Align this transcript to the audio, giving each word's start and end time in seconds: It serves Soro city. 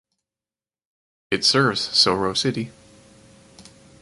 It 1.29 1.45
serves 1.45 1.79
Soro 1.89 2.35
city. 2.35 2.71